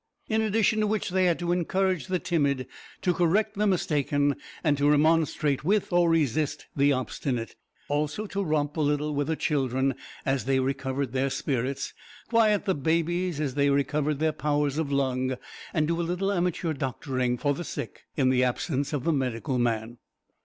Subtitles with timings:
[0.27, 2.65] In addition to which they had to encourage the timid,
[3.03, 7.55] to correct the mistaken, and to remonstrate with or resist the obstinate;
[7.87, 9.93] also to romp a little with the children
[10.25, 11.93] as they recovered their spirits,
[12.29, 15.35] quiet the babies as they recovered their powers of lung,
[15.71, 19.59] and do a little amateur doctoring for the sick in the absence of the medical
[19.59, 19.99] man.